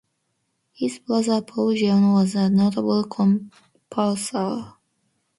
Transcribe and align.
His 0.73 0.97
brother 0.97 1.43
Paul 1.43 1.75
Juon 1.75 2.13
was 2.13 2.33
a 2.33 2.49
notable 2.49 3.03
composer. 3.03 4.73